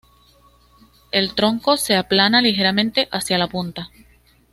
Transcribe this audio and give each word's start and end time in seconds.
El 1.11 1.35
tronco 1.35 1.77
se 1.77 1.95
aplana 1.95 2.41
ligeramente 2.41 3.07
hacia 3.11 3.37
la 3.37 3.45
punta. 3.47 3.91